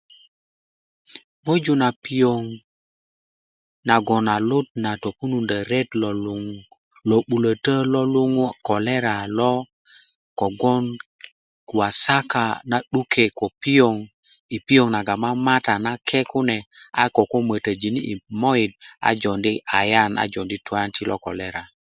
moju 1.45 1.73
na 1.81 1.89
piöŋ 2.03 2.43
nagon 3.87 4.25
a 4.35 4.37
lut 4.49 4.67
na 4.83 4.91
topundo 5.03 5.57
ret 5.71 5.89
loŋ 6.01 6.41
lo'buloto 7.09 7.75
lo 7.93 8.01
luŋu 8.13 8.45
kolera 8.67 9.15
lo 9.37 9.51
ko 10.37 10.45
kogbon 10.49 10.83
wasaka 11.77 12.45
na 12.69 12.77
'duke 12.83 13.23
ko 13.39 13.45
piöŋ 13.61 13.95
i 14.55 14.57
piöŋ 14.67 14.87
naga 14.95 15.15
mamata 15.23 15.73
a 15.79 15.83
nake 15.85 16.19
kune 16.31 16.57
a 17.01 17.03
koko 17.15 17.37
mötöjini 17.49 17.99
i 18.13 18.13
möit 18.41 18.71
a 19.07 19.09
jounda 19.21 19.51
anyen 19.77 20.11
a 20.23 20.25
joundi 20.33 20.57
twanti 20.65 21.01
lo 21.09 21.15
kolera 21.25 21.63